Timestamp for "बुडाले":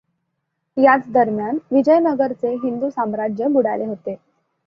3.47-3.85